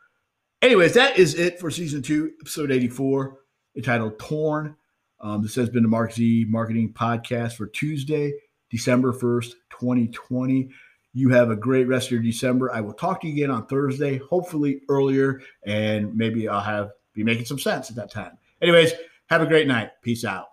Anyways, 0.62 0.94
that 0.94 1.18
is 1.18 1.34
it 1.34 1.60
for 1.60 1.72
season 1.72 2.04
two, 2.04 2.34
episode 2.40 2.72
84, 2.72 3.40
entitled 3.76 4.20
Torn. 4.20 4.76
Um, 5.20 5.42
this 5.42 5.56
has 5.56 5.70
been 5.70 5.82
the 5.82 5.90
Mark 5.90 6.14
Z 6.14 6.46
Marketing 6.50 6.94
Podcast 6.94 7.54
for 7.54 7.66
Tuesday, 7.66 8.32
December 8.70 9.12
1st, 9.12 9.54
2020. 9.72 10.70
You 11.14 11.30
have 11.30 11.50
a 11.50 11.56
great 11.56 11.88
rest 11.88 12.08
of 12.08 12.12
your 12.12 12.22
December. 12.22 12.72
I 12.72 12.82
will 12.82 12.94
talk 12.94 13.22
to 13.22 13.28
you 13.28 13.34
again 13.34 13.50
on 13.50 13.66
Thursday, 13.66 14.20
hopefully 14.20 14.82
earlier, 14.88 15.42
and 15.66 16.16
maybe 16.16 16.48
I'll 16.48 16.62
have 16.62 16.92
be 17.14 17.24
making 17.24 17.46
some 17.46 17.60
sense 17.60 17.90
at 17.90 17.96
that 17.96 18.12
time. 18.12 18.38
Anyways, 18.62 18.94
have 19.30 19.42
a 19.42 19.48
great 19.48 19.68
night. 19.68 19.90
Peace 20.04 20.24
out. 20.24 20.51